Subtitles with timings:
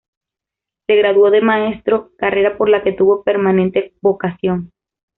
[0.87, 4.71] Se graduó de maestro, carrera por la que tuvo permanente vocación.